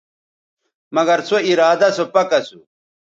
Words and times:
مگر 0.95 1.17
سو 1.27 1.35
ارادہ 1.49 1.89
سو 1.95 2.03
پَک 2.13 2.29
اسو 2.37 2.59